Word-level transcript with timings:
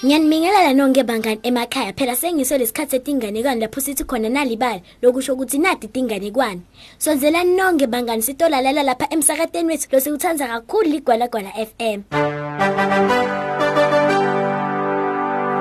Ngiyanibingelela 0.00 0.72
nonke 0.72 1.04
bangani 1.04 1.40
emakhaya. 1.42 1.92
Phela 1.92 2.16
sengiso 2.16 2.56
lesikhathi 2.56 2.96
setinganekwane 2.96 3.60
lapho 3.60 3.80
sithi 3.80 4.04
khona 4.04 4.28
nalibali 4.28 4.82
lokusho 5.02 5.34
ukuthi 5.34 5.58
nadi 5.58 5.88
tinganekwane. 5.88 6.60
Sonzelani 6.98 7.52
nonke 7.56 7.86
bangani 7.86 8.22
sitolalela 8.22 8.82
lapha 8.82 9.12
emsakateni 9.12 9.68
wethu. 9.68 9.88
Lo 9.92 10.00
siwuthanda 10.00 10.48
kakhulu 10.48 10.88
ligwalagwala 10.88 11.52
FM. 11.52 12.02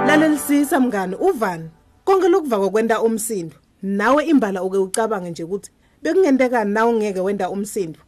Lalelisisa 0.08 0.80
mngani 0.80 1.16
uvani 1.16 1.70
konke 2.06 2.30
lokuvaka 2.30 2.70
kwenta 2.70 3.02
umsindo. 3.02 3.56
Nawe 3.84 4.26
imbala 4.26 4.64
uke 4.64 4.78
ucabange 4.78 5.30
nje 5.30 5.44
ukuthi 5.44 5.72
bekungenteka 6.02 6.64
nawe 6.66 6.94
ungeke 6.94 7.20
wenda 7.20 7.50
umsindo. 7.50 8.00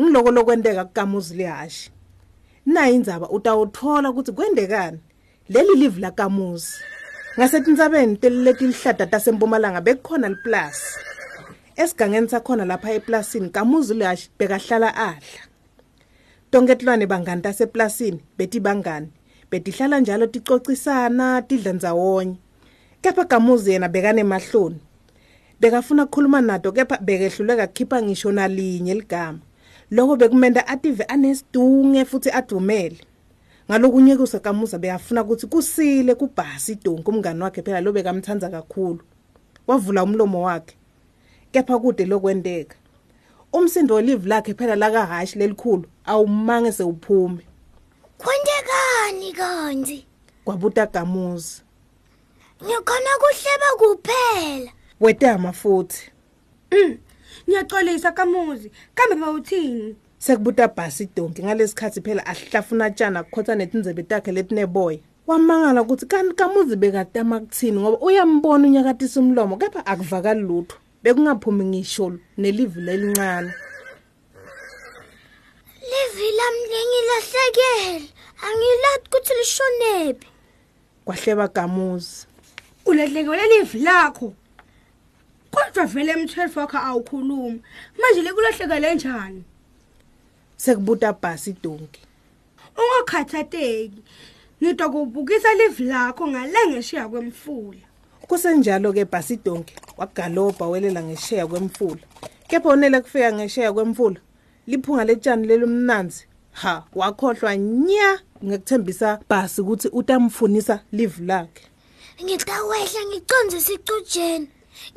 Ngiloko 0.00 0.30
lokwenteka 0.30 0.84
kukamuzi 0.84 1.34
lehashi 1.34 1.90
nayi 2.66 2.94
indzaba 2.94 3.30
utawuthola 3.30 4.10
ukuthi 4.10 4.32
kwendekani? 4.32 4.98
Leli 5.52 5.74
live 5.76 6.00
lakamuzi 6.00 6.80
ngasetindzabeni 7.36 8.16
teliletihlada 8.16 9.06
tasempumalanga 9.06 9.80
bekukhona 9.84 10.28
liplus 10.28 10.96
esigangeni 11.76 12.28
sakhona 12.28 12.64
lapha 12.64 12.92
eplasini 12.92 13.50
kamuzi 13.50 13.94
lehashi 13.94 14.30
bekahlala 14.38 14.96
adla. 14.96 15.42
Tonke 16.50 16.76
tilwane 16.76 17.06
bangani 17.06 17.42
taseplasini 17.42 18.20
beti 18.38 18.60
bangani 18.60 19.08
betihlala 19.50 20.00
njalo 20.00 20.26
ticocisana 20.26 21.42
tidla 21.42 21.72
ndzawonye. 21.72 22.36
Kepha 23.02 23.24
kamuzi 23.24 23.72
yena 23.72 23.88
bekanemahloni. 23.88 24.80
Bekafuna 25.60 26.04
ukukhuluma 26.04 26.40
nato 26.40 26.72
kepha 26.72 26.98
bekehluleka 26.98 27.66
kukhipha 27.66 28.02
ngisho 28.02 28.32
nalinye 28.32 28.94
ligama 28.94 29.38
lokho 29.90 30.16
bekumenda 30.16 30.66
ative 30.66 31.04
anesidunge 31.04 32.04
futhi 32.04 32.30
adumele. 32.30 33.11
Ngalokunyekusa 33.70 34.38
kamuza 34.40 34.78
beyafuna 34.78 35.22
ukuthi 35.22 35.46
kusile 35.46 36.14
kubhasi 36.14 36.72
idonki 36.72 37.10
umngani 37.10 37.42
wakhe 37.42 37.62
phela 37.62 37.80
lo 37.80 37.92
bekamthanda 37.92 38.48
kakhulu 38.50 39.00
wavula 39.66 40.02
umlomo 40.02 40.42
wakhe 40.42 40.76
kepha 41.52 41.78
kude 41.78 42.04
lokwenteka 42.04 42.76
umsindo 43.52 43.94
welive 43.94 44.28
lakhe 44.28 44.54
phela 44.54 44.76
lakahashi 44.76 45.38
lelikhulu 45.38 45.84
awumange 46.04 46.72
sewuphume 46.72 47.46
Kwendekani 48.18 49.32
kanti? 49.32 50.06
kwabuta 50.44 50.86
gamuzi 50.86 51.62
Ngikhona 52.64 53.10
kuhleba 53.20 53.68
kuphela. 53.78 54.70
wetama 55.00 55.52
futhi 55.52 56.10
Ngiyaxolisa 57.48 58.12
kamuzi. 58.12 58.70
Kambe 58.94 59.14
bawuthini? 59.16 59.96
Sekubuta 60.24 60.68
bhasi 60.68 61.02
idonki 61.02 61.42
ngalesikhathi 61.42 62.00
phela 62.00 62.22
ahlafuna 62.26 62.90
tshana 62.90 63.22
kukhotha 63.22 63.54
netindzebe 63.54 64.02
takhe 64.02 64.32
letineboya 64.32 64.98
wamangala 65.26 65.82
ukuthi 65.82 66.06
kanti 66.06 66.34
kamuzi 66.34 66.76
bekatama 66.76 67.40
kuthini 67.40 67.80
ngoba 67.80 67.98
uyambona 68.06 68.66
unyakatisa 68.68 69.20
umlomo 69.20 69.56
kepha 69.56 69.86
akuvakali 69.86 70.40
lutho 70.40 70.76
bekungaphumi 71.02 71.64
ngisho 71.64 72.06
nelivi 72.38 72.80
lelincane 72.80 73.52
Livila 75.90 76.46
mlengilahlekela. 76.54 78.08
Angilathi 78.46 79.06
ukuthi 79.06 79.32
lishonephi. 79.38 80.26
kwahleba 81.04 81.48
gamuzi 81.48 82.26
Ulahlekelwe 82.86 83.46
live 83.48 83.78
lakho. 83.78 84.34
Kodwa 85.50 85.86
vele 85.86 86.12
emthelo 86.12 86.52
wakhe 86.56 86.78
awukhulumi. 86.78 87.62
Manje 87.98 88.22
lekulahlekele 88.22 88.94
njani? 88.94 89.44
Sekubuta 90.62 91.12
bhasi 91.12 91.50
idonki 91.50 92.00
Ungakhathateki. 92.80 94.02
Ngidwa 94.62 94.90
kubukisa 94.90 95.54
live 95.54 95.84
lakho 95.84 96.26
ngalengeshiya 96.26 97.08
kwemfula. 97.08 97.86
kusenjalo 98.28 98.92
ke 98.92 99.04
bhasi 99.04 99.34
idonki 99.34 99.74
wagalobha 99.96 100.66
welela 100.66 101.02
ngesheya 101.02 101.46
kwemfula 101.46 102.04
kepha 102.48 102.68
unele 102.68 103.00
kufika 103.00 103.32
ngesheya 103.32 103.72
kwemfula 103.72 104.20
liphunga 104.66 105.04
letshani 105.04 105.46
lelumnanzi 105.46 106.26
ha 106.52 106.84
wakhohlwa 106.94 107.56
nya 107.56 108.18
ngekuthembisa 108.44 109.20
bhasi 109.28 109.60
ukuthi 109.60 109.88
utamfunisa 109.88 110.80
live 110.92 111.24
lakhe 111.24 111.64
Ngitawehla 112.24 113.00
ngiconze 113.06 113.60
sicujeni. 113.60 114.48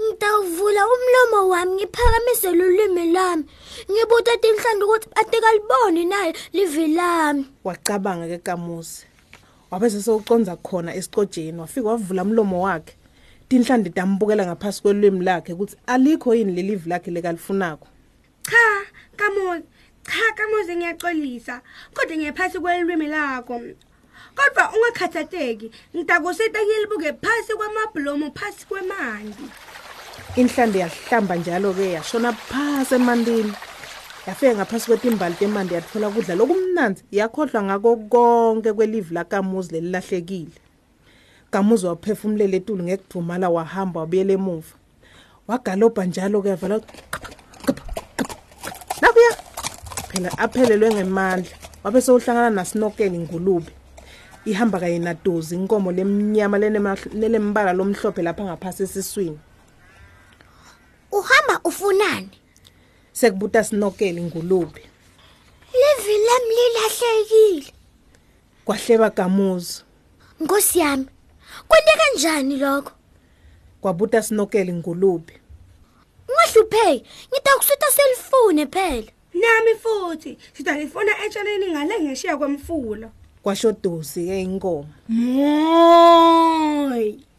Ngitawuvula 0.02 0.82
umlomo 0.94 1.50
wami 1.50 1.72
ngiphakamise 1.76 2.52
lulimi 2.52 3.12
lami. 3.12 3.46
Ngibuta 3.92 4.38
tinhlanda 4.38 4.86
ukuthi 4.86 5.08
ade 5.16 5.38
kalibone 5.42 6.04
naye 6.06 6.34
livi 6.54 6.88
lami. 6.88 7.46
wacabanga 7.64 8.28
ke 8.28 8.38
kamusi 8.38 9.06
wabese 9.72 10.02
sewuconza 10.02 10.56
khona 10.56 10.96
esicojeni 10.96 11.60
wafika 11.60 11.88
wavula 11.90 12.22
umlomo 12.24 12.62
wakhe 12.62 12.96
tinhlande 13.50 13.90
tambukela 13.90 14.46
ngaphasi 14.46 14.82
kwelwimi 14.82 15.26
lakhe 15.26 15.54
ukuthi 15.54 15.76
alikho 15.88 16.36
yini 16.36 16.52
lelivi 16.54 16.90
lakhe 16.90 17.12
lekalifunako 17.12 17.88
Cha, 18.44 18.86
kamuzi. 19.16 19.64
Cha 20.06 20.34
kamuzi 20.36 20.76
ngiyaxolisa. 20.76 21.62
Kodwa 21.94 22.18
ngiyaphansi 22.18 22.60
kwelwimi 22.60 23.08
lakho. 23.08 23.62
Kodwa 24.36 24.72
ungakhathateki. 24.76 25.72
Ngitakusita 25.96 26.60
ngilibuke 26.64 27.14
phasi 27.14 27.54
kwamabhlomo 27.58 28.32
phasi 28.32 28.66
kwemanti. 28.66 29.46
inhlande 30.36 30.80
yahlamba 30.80 31.36
njalo 31.36 31.74
ke 31.74 31.92
yashona 31.92 32.34
phasi 32.34 32.96
emandini 32.96 33.54
yafika 34.28 34.56
ngaphasi 34.56 34.86
kwetimbali 34.88 35.36
temandi 35.36 35.74
yathola 35.74 36.10
kudla 36.10 36.36
lokumnanzi 36.36 37.04
yakhohlwa 37.12 37.64
ngako 37.64 37.96
konke 37.96 38.74
kwelivi 38.74 39.14
lakamuzi 39.14 39.72
lelilahlekile 39.72 40.60
kamuzi 41.52 41.86
waphefumulela 41.86 42.56
etulu 42.58 42.84
ngekudumala 42.84 43.50
wahamba 43.50 44.00
wabuyela 44.00 44.34
emuva 44.34 44.76
wagalobha 45.48 46.06
njalo 46.06 46.42
ke 46.42 46.50
yavala 46.50 46.82
nakuya 49.02 49.32
phela 50.10 50.38
aphelelwe 50.38 50.94
ngemandla 50.94 51.56
wabe 51.84 52.02
sewuhlangana 52.02 52.50
nasinokeli 52.50 53.20
ngulube 53.20 53.72
ihamba 54.46 54.80
kanye 54.80 55.00
nadozi 55.00 55.56
inkomo 55.56 55.92
lemnyama 55.92 56.58
lenembala 57.14 57.74
lomhlophe 57.74 58.22
lapha 58.22 58.44
ngaphasi 58.44 58.84
esiswini 58.84 59.40
Uhamba 61.12 61.60
ufunani? 61.64 62.30
sekubuta 63.12 63.64
sinokeli 63.64 64.22
ngulube 64.22 64.82
Livi 65.74 66.14
lami 66.28 66.56
lilahlekile. 66.56 67.74
kwahleba 68.66 69.10
gamuzi 69.10 69.84
Nkosi 70.40 70.80
yami. 70.80 71.06
Kwente 71.68 71.92
kanjani 71.98 72.58
lokho? 72.58 72.92
kwabuta 73.82 74.24
sinokeli 74.24 74.74
ngulube 74.74 75.42
Ungahlupheki. 76.30 77.06
Ngitakusita 77.34 77.86
selifone 77.92 78.66
phela. 78.68 79.12
Nami 79.34 79.76
futhi 79.80 80.38
sidalifuna 80.54 81.26
etshaleni 81.26 81.72
ngalengeshiya 81.72 82.38
kwemfula. 82.38 83.10
kwasho 83.10 83.12
dozi 83.12 83.25
ke 83.46 84.42
inkomo 84.42 84.88
Moy. 85.10 86.56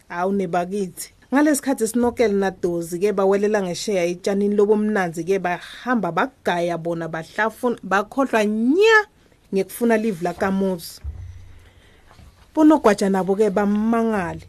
awu 0.09 0.33
nebakithi. 0.33 1.13
Ngalesikhathi 1.35 1.89
sinokeli 1.89 2.35
nadozi 2.35 2.99
ke 2.99 3.13
bawelela 3.13 3.63
ngesheya 3.63 4.05
etshanini 4.05 4.55
lobomnanzi 4.55 5.25
ke 5.25 5.39
bahamba 5.39 6.13
bagaya 6.13 6.79
bona 6.79 7.09
bahlafuna 7.09 7.77
bakhohlwa 7.83 8.45
nya 8.45 9.07
ngekufuna 9.53 9.97
live 9.97 10.23
lakamuzi 10.23 11.01
bonogwaja 12.55 13.11
nabo 13.11 13.35
ke 13.35 13.51
bamangale 13.51 14.47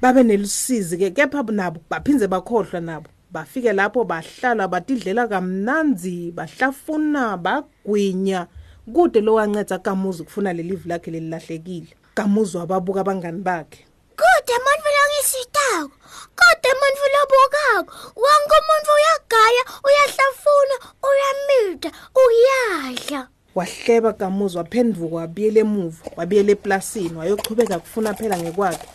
babe 0.00 0.22
nelusizi 0.22 0.96
ke 0.96 1.10
kepha 1.10 1.42
nabo 1.52 1.80
baphinze 1.90 2.28
bakhohlwa 2.28 2.80
nabo. 2.80 3.10
Bafike 3.30 3.72
lapho 3.72 4.04
bahlala 4.04 4.68
batidlela 4.68 5.28
kamnanzi 5.28 6.32
bahlafuna 6.32 7.36
bagwinya. 7.36 8.46
Kude 8.94 9.20
lo 9.20 9.34
wanceda 9.34 9.78
kamuzi 9.78 10.22
kufuna 10.24 10.52
lelive 10.52 10.88
lakhe 10.88 11.10
lelilahlekile 11.10 11.88
kamuzi 12.14 12.56
wababuka 12.56 13.00
abangani 13.00 13.42
bakhe 13.42 13.86
Kude 14.16 14.54
manje 14.64 14.88
longisitako. 14.96 15.96
Kude 16.38 16.70
manje 16.80 17.06
lobukako. 17.14 17.92
Wonke 18.22 18.54
umuntu 18.62 18.90
uyagaya, 18.98 19.62
uyahlafuna, 19.86 20.76
uyamida, 21.08 21.90
uyadla. 22.24 23.28
wahleba 23.54 24.12
kamuzi 24.12 24.58
waphenduka 24.58 25.14
wabuyela 25.16 25.60
emuva 25.60 26.04
wabuyela 26.16 26.50
eplasini 26.52 27.16
wayochubeka 27.16 27.78
kufuna 27.78 28.14
phela 28.14 28.38
ngekwakhe 28.38 28.86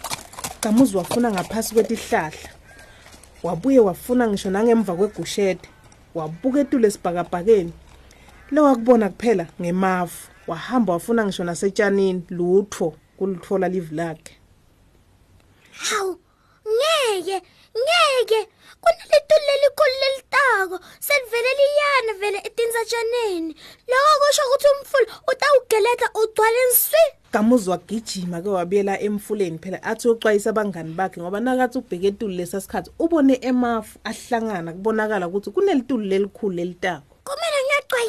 kamuzi 0.59 0.97
wafuna 0.97 1.31
ngaphasi 1.31 1.73
kwetihlahla 1.73 2.49
wabuye 3.43 3.79
wafuna 3.79 4.27
ngisho 4.27 4.49
nangemva 4.49 4.93
kwegushede 4.95 5.69
wabuka 6.15 6.59
etule 6.59 6.87
esibhakabhakeni 6.87 7.73
lo 8.51 8.63
wakubona 8.63 9.09
kuphela 9.09 9.47
ngemafu 9.61 10.31
wahamba 10.47 10.93
wafuna 10.93 11.25
ngisho 11.25 11.43
nasetshanini 11.43 12.23
lutho 12.29 12.93
kulithola 13.17 13.67
live 13.67 13.95
lakhe 13.95 14.41
Hawu, 15.81 16.19
ngeke, 16.67 17.41
ngeke. 17.81 18.39
Kunalitulo 18.81 19.41
lelikhulu 19.47 19.95
lelitako. 20.01 20.79
Selivele 20.99 21.51
liyana 21.59 22.19
vele 22.19 22.37
etinsatshaneni. 22.37 23.55
Lokho 23.89 24.13
kusho 24.21 24.41
ukuthi 24.47 24.67
umfula 24.67 25.05
utawugeleta 25.31 26.09
ugcwale 26.15 26.57
nswi. 26.71 27.05
Kamuzi 27.31 27.69
wagijima 27.69 28.41
ke 28.41 28.49
wabuyela 28.49 28.99
emfuleni 28.99 29.57
phela 29.57 29.83
athi 29.83 30.07
uxwayisa 30.09 30.49
abangani 30.49 30.93
bakhe 30.93 31.21
ngoba 31.21 31.39
nakathi 31.39 31.77
ubheke 31.77 32.07
etulu 32.07 32.33
lesasikhathi 32.33 32.91
ubone 32.99 33.39
emafu 33.41 33.99
ahlangana 34.03 34.73
kubonakala 34.73 35.27
ukuthi 35.27 35.51
kunelitulu 35.51 36.03
lelikhulu 36.05 36.55
lelitako. 36.55 37.10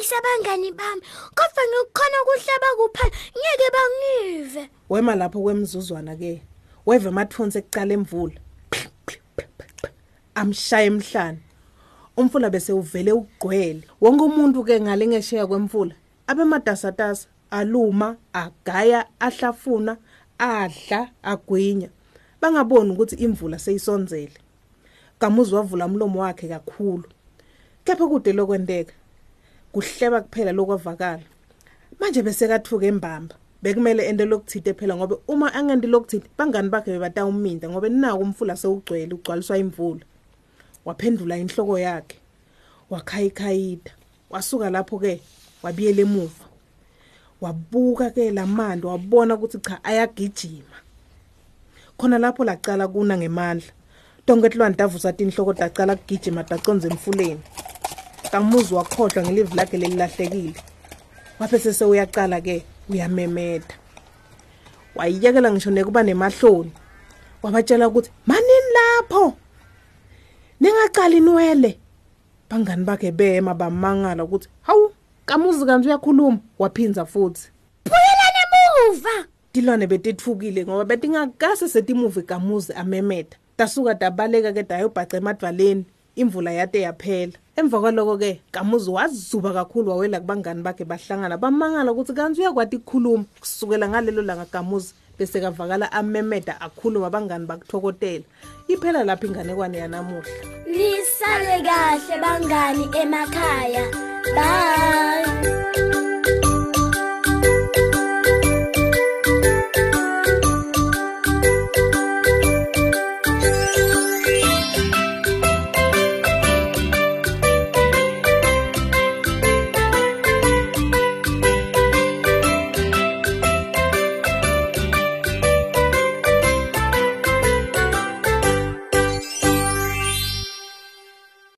Kumele 0.03 0.09
ngiyacwayisa 0.09 0.17
abangani 0.17 0.71
bami 0.71 1.01
kodwa 1.35 1.63
ngikukhona 1.67 2.17
kuhlaba 2.25 2.69
kuphela 2.77 3.11
ngeke 3.37 3.67
bangive. 3.73 4.69
Wema 4.89 5.15
lapho 5.15 5.41
kwemzuzwana 5.41 6.15
ke. 6.15 6.41
Weva 6.85 7.09
amathonsi 7.09 7.57
ekucala 7.59 7.93
emvula. 7.93 8.39
Amshaya 10.35 10.85
emhlanje. 10.85 11.41
Umfula 12.17 12.49
bese 12.49 12.73
uvele 12.73 13.11
ugqwele. 13.11 13.83
Wonke 14.01 14.23
umuntu 14.23 14.63
ke 14.63 14.79
ngale 14.81 15.07
ngesheya 15.07 15.47
kwemfula 15.47 15.95
abematasatasa 16.27 17.27
aluma 17.51 18.17
agaya 18.33 19.07
ahlafuna 19.19 19.97
adla 20.37 21.09
agwinya 21.23 21.89
bangaboni 22.41 22.91
ukuthi 22.91 23.15
imvula 23.15 23.59
seyisonzele 23.59 24.37
kamuzi 25.19 25.55
wavula 25.55 25.85
umlomo 25.85 26.21
wakhe 26.21 26.47
kakhulu 26.47 27.03
kepha 27.83 28.07
kude 28.07 28.33
lokwenteka 28.33 28.93
kuhleba 29.73 30.21
kuphela 30.21 30.51
lokwavakala. 30.51 31.23
Manje 31.99 32.21
bese 32.21 32.47
kathuka 32.47 32.85
embamba 32.85 33.35
bekumele 33.63 34.05
ende 34.05 34.25
lokuthithe 34.25 34.73
phela 34.73 34.95
ngoba 34.95 35.17
uma 35.27 35.53
angendi 35.53 35.87
lokuthithe 35.87 36.29
bangani 36.37 36.69
bakhe 36.69 36.91
bebatawuminda 36.91 37.69
ngoba 37.69 37.89
naku 37.89 38.21
umfula 38.21 38.55
sewugcwele 38.55 39.13
ugcwaliswa 39.13 39.57
imvula. 39.57 40.05
Waphendula 40.85 41.37
inhloko 41.37 41.79
yakhe 41.79 42.17
wakhayikhayida 42.89 43.91
wasuka 44.29 44.69
lapho 44.69 44.99
ke 44.99 45.21
wabiyela 45.63 46.01
emuva. 46.01 46.45
Wabuka 47.41 48.09
ke 48.09 48.31
lamando 48.31 48.89
wabona 48.89 49.35
ukuthi 49.35 49.57
cha 49.57 49.83
ayagijima. 49.83 50.77
Khona 51.97 52.17
lapho 52.19 52.43
lacala 52.43 52.87
kuna 52.87 53.17
ngemandla. 53.17 53.71
Tonke 54.25 54.47
etlwana 54.47 54.75
davusa 54.75 55.13
tinhloko 55.13 55.53
dacala 55.53 55.95
kugijima 55.95 56.43
daconze 56.43 56.87
emfuleni. 56.87 57.41
Kamuzi 58.33 58.73
wakhohlwa 58.73 59.23
ngelivi 59.23 59.55
lakhe 59.55 59.77
lelilahlekile. 59.77 60.55
Waphese 61.39 61.73
sewuyaqala 61.73 62.41
ke 62.41 62.65
uyamemeda. 62.89 63.75
Wayiyekela 64.95 65.51
ngisho 65.51 65.71
nekuba 65.71 66.03
nemahloni. 66.03 66.71
Wabatshela 67.43 67.87
ukuthi 67.87 68.11
manini 68.25 68.69
lapho? 68.75 69.33
Ningaqali 70.59 71.17
inwele 71.17 71.79
bangani 72.49 72.83
bakhe 72.83 73.11
bema 73.11 73.53
bamangala 73.53 74.23
ukuthi 74.23 74.49
hawu 74.61 74.91
kamuzi 75.25 75.65
kanti 75.65 75.87
uyakhuluma. 75.87 76.37
Waphinza 76.59 77.05
futhi 77.05 77.51
Buyelani 77.85 78.39
emuva. 78.43 79.27
tilwane 79.51 79.87
betithukile 79.87 80.65
ngoba 80.65 80.85
betingakase 80.85 81.67
setimuvi 81.69 82.21
kamuzi 82.21 82.73
amemeda. 82.73 83.37
Tasuka 83.57 83.93
dabaleka 83.93 84.53
ke 84.53 84.63
dayobhaca 84.63 85.17
emadvaleni 85.17 85.85
imvula 86.15 86.51
yade 86.51 86.81
yaphela 86.81 87.33
emva 87.55 87.79
kwaloko 87.79 88.17
ke 88.17 88.41
kamuzi 88.51 88.89
wazuba 88.89 89.53
kakhulu 89.53 89.91
wawela 89.91 90.19
kubangani 90.19 90.61
bakhe 90.61 90.85
bahlangana 90.85 91.37
bamangala 91.37 91.91
ukuthi 91.91 92.13
kanti 92.13 92.41
uyakwati 92.41 92.75
ukukhuluma 92.75 93.25
kusukela 93.39 93.89
ngalelo 93.89 94.21
langa 94.21 94.45
kamuzi 94.45 94.93
bese 95.19 95.41
kavakala 95.41 95.91
amemeda 95.91 96.61
akhuluma 96.61 97.07
abangani 97.07 97.45
bakuthokotela 97.45 98.25
iphela 98.67 99.03
lapho 99.03 99.27
inganekwane 99.27 99.77
yanamuhla 99.77 100.63
Nisale 100.73 101.61
kahle 101.67 102.15
bangani 102.23 102.85
emakhaya. 103.01 103.85
Bye. 104.35 105.22